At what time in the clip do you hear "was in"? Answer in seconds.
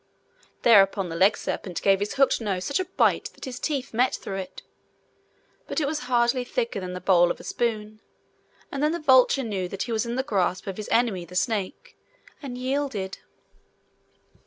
9.91-10.15